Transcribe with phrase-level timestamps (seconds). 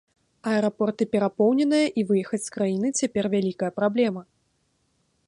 [0.51, 4.21] Аэрапорты перапоўненыя і выехаць з краіны цяпер вялікая праблема.